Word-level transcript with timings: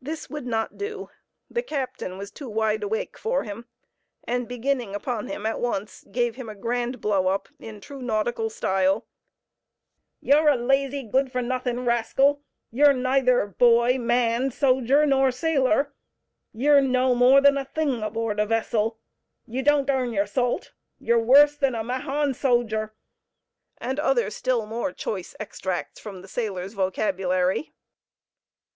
This 0.00 0.30
would 0.30 0.46
not 0.46 0.78
do. 0.78 1.10
The 1.50 1.64
captain 1.64 2.16
was 2.16 2.30
too 2.30 2.48
"wide 2.48 2.84
awake" 2.84 3.18
for 3.18 3.42
him, 3.42 3.66
and 4.22 4.46
beginning 4.46 4.94
upon 4.94 5.26
him 5.26 5.44
at 5.46 5.58
once, 5.58 6.04
gave 6.12 6.36
him 6.36 6.48
a 6.48 6.54
grand 6.54 7.00
blow 7.00 7.26
up, 7.26 7.48
in 7.58 7.80
true 7.80 8.00
nautical 8.00 8.50
style—"You're 8.50 10.46
a 10.46 10.54
lazy 10.54 11.02
good 11.02 11.32
for 11.32 11.42
nothing 11.42 11.84
rascal; 11.84 12.40
you're 12.70 12.92
neither 12.92 13.46
man, 13.98 14.48
boy, 14.48 14.50
soger, 14.50 15.04
nor 15.08 15.32
sailor! 15.32 15.92
you're 16.52 16.80
no 16.80 17.16
more 17.16 17.40
than 17.40 17.58
a 17.58 17.64
thing 17.64 18.00
aboard 18.00 18.38
a 18.38 18.46
vessel! 18.46 19.00
you 19.44 19.64
don't 19.64 19.90
earn 19.90 20.12
your 20.12 20.26
salt! 20.28 20.70
you're 21.00 21.18
worse 21.18 21.56
than 21.56 21.74
a 21.74 21.82
Mahon 21.82 22.30
soger!" 22.32 22.92
and 23.78 23.98
other 23.98 24.30
still 24.30 24.66
more 24.66 24.92
choice 24.92 25.34
extracts 25.40 25.98
from 25.98 26.22
the 26.22 26.28
sailor's 26.28 26.74
vocabulary. 26.74 27.72